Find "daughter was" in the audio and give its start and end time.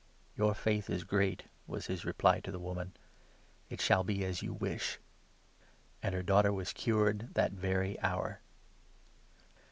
6.23-6.73